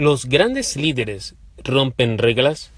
[0.00, 2.72] Los grandes líderes rompen reglas.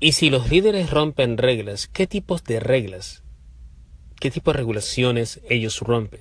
[0.00, 3.22] Y si los líderes rompen reglas, ¿qué tipos de reglas?
[4.20, 6.20] ¿Qué tipo de regulaciones ellos rompen?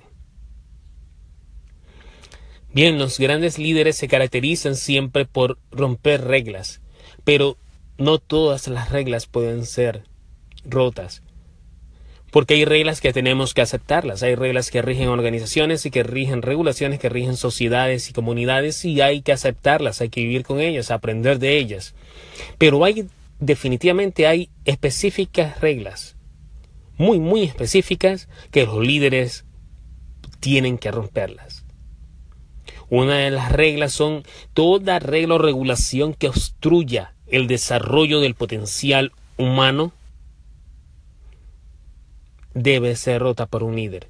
[2.74, 6.80] Bien, los grandes líderes se caracterizan siempre por romper reglas,
[7.26, 7.58] pero
[7.98, 10.06] no todas las reglas pueden ser
[10.64, 11.24] rotas.
[12.32, 16.42] Porque hay reglas que tenemos que aceptarlas, hay reglas que rigen organizaciones y que rigen
[16.42, 20.92] regulaciones, que rigen sociedades y comunidades y hay que aceptarlas, hay que vivir con ellas,
[20.92, 21.94] aprender de ellas.
[22.58, 23.06] Pero hay
[23.42, 26.16] definitivamente hay específicas reglas,
[26.98, 29.46] muy, muy específicas, que los líderes
[30.40, 31.66] tienen que romperlas.
[32.90, 39.12] Una de las reglas son toda regla o regulación que obstruya el desarrollo del potencial
[39.38, 39.92] humano
[42.54, 44.10] debe ser rota por un líder.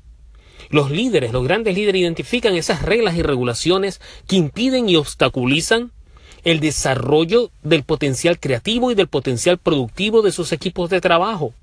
[0.69, 5.91] Los líderes, los grandes líderes identifican esas reglas y regulaciones que impiden y obstaculizan
[6.43, 11.53] el desarrollo del potencial creativo y del potencial productivo de sus equipos de trabajo.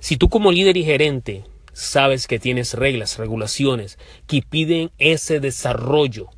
[0.00, 6.28] Si tú como líder y gerente sabes que tienes reglas, regulaciones que piden ese desarrollo,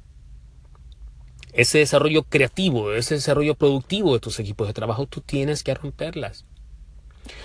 [1.52, 6.44] ese desarrollo creativo, ese desarrollo productivo de tus equipos de trabajo, tú tienes que romperlas.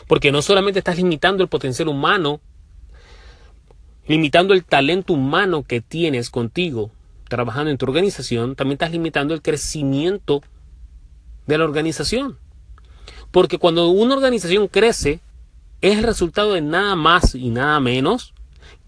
[0.08, 2.40] Porque no solamente estás limitando el potencial humano,
[4.08, 6.92] limitando el talento humano que tienes contigo
[7.28, 10.42] trabajando en tu organización, también estás limitando el crecimiento
[11.46, 12.38] de la organización.
[13.32, 15.20] Porque cuando una organización crece,
[15.82, 18.34] es el resultado de nada más y nada menos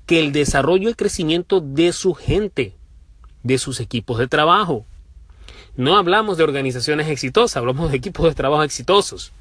[0.05, 2.75] que el desarrollo y crecimiento de su gente,
[3.43, 4.85] de sus equipos de trabajo.
[5.75, 9.31] No hablamos de organizaciones exitosas, hablamos de equipos de trabajo exitosos.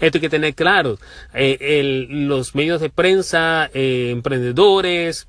[0.00, 0.98] Esto hay que tener claro.
[1.34, 5.28] Eh, los medios de prensa, eh, emprendedores,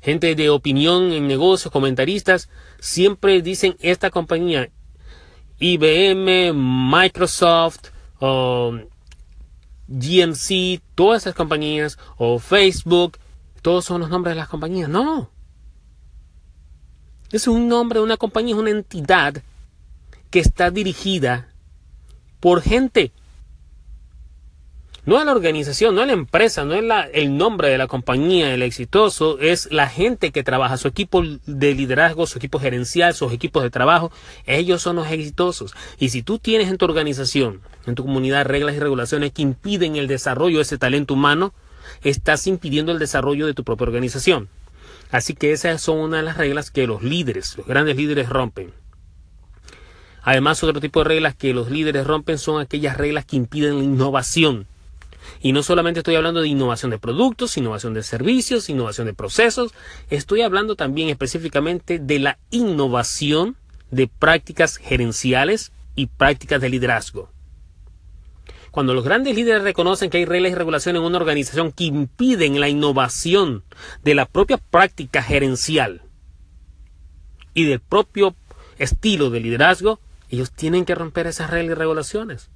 [0.00, 4.70] gente de opinión en negocios, comentaristas, siempre dicen esta compañía,
[5.58, 7.90] IBM, Microsoft,
[9.88, 13.18] GMC, todas esas compañías, o Facebook,
[13.62, 14.88] todos son los nombres de las compañías.
[14.88, 15.30] No.
[17.30, 19.42] Es un nombre de una compañía, es una entidad
[20.30, 21.53] que está dirigida
[22.44, 23.10] por gente.
[25.06, 26.84] No es la organización, no es la empresa, no es
[27.14, 31.74] el nombre de la compañía, el exitoso, es la gente que trabaja, su equipo de
[31.74, 34.12] liderazgo, su equipo gerencial, sus equipos de trabajo,
[34.44, 35.74] ellos son los exitosos.
[35.98, 39.96] Y si tú tienes en tu organización, en tu comunidad, reglas y regulaciones que impiden
[39.96, 41.54] el desarrollo de ese talento humano,
[42.02, 44.50] estás impidiendo el desarrollo de tu propia organización.
[45.10, 48.83] Así que esas son una de las reglas que los líderes, los grandes líderes rompen.
[50.24, 53.84] Además, otro tipo de reglas que los líderes rompen son aquellas reglas que impiden la
[53.84, 54.66] innovación
[55.40, 59.72] y no solamente estoy hablando de innovación de productos, innovación de servicios, innovación de procesos,
[60.10, 63.56] estoy hablando también específicamente de la innovación
[63.90, 67.30] de prácticas gerenciales y prácticas de liderazgo.
[68.70, 72.58] Cuando los grandes líderes reconocen que hay reglas y regulaciones en una organización que impiden
[72.58, 73.62] la innovación
[74.02, 76.02] de la propia práctica gerencial
[77.54, 78.34] y del propio
[78.78, 80.00] estilo de liderazgo,
[80.34, 82.50] ellos tienen que romper esas reglas y regulaciones.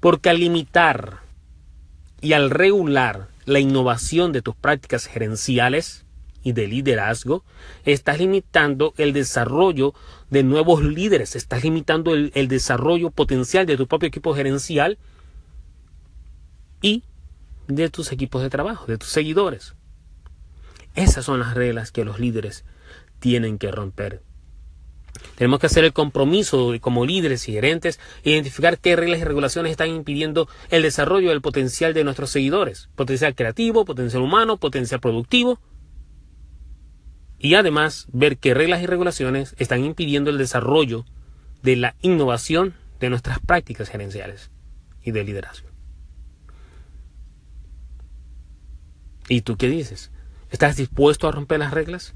[0.00, 1.20] Porque al limitar
[2.20, 6.04] y al regular la innovación de tus prácticas gerenciales
[6.42, 7.44] y de liderazgo,
[7.84, 9.94] estás limitando el desarrollo
[10.30, 14.98] de nuevos líderes, estás limitando el, desarrollo potencial de tu propio equipo gerencial
[16.82, 17.02] y
[17.66, 19.74] de tus equipos de trabajo, de tus seguidores.
[20.94, 22.64] Esas son las reglas que los líderes
[23.18, 24.22] tienen que romper
[25.36, 29.90] tenemos que hacer el compromiso como líderes y gerentes, identificar qué reglas y regulaciones están
[29.90, 35.60] impidiendo el desarrollo del potencial de nuestros seguidores, potencial creativo, potencial humano, potencial productivo,
[37.38, 41.04] y además ver qué reglas y regulaciones están impidiendo el desarrollo
[41.62, 44.50] de la innovación de nuestras prácticas gerenciales
[45.02, 45.68] y de liderazgo.
[49.28, 50.10] ¿Y tú qué dices?
[50.50, 52.14] ¿Estás dispuesto a romper las reglas?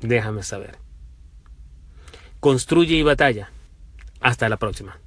[0.00, 0.78] Déjame saber.
[2.40, 3.50] Construye y batalla.
[4.20, 4.98] Hasta la próxima.